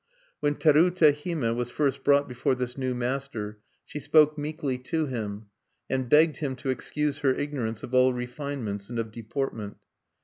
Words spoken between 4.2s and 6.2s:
meekly to him, and